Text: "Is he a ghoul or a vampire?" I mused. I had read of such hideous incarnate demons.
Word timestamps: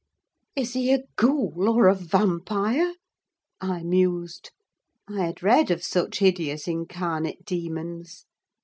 "Is 0.55 0.73
he 0.73 0.91
a 0.91 1.03
ghoul 1.15 1.69
or 1.69 1.87
a 1.87 1.93
vampire?" 1.93 2.95
I 3.59 3.83
mused. 3.83 4.49
I 5.07 5.27
had 5.27 5.43
read 5.43 5.69
of 5.69 5.83
such 5.83 6.17
hideous 6.17 6.67
incarnate 6.67 7.45
demons. 7.45 8.25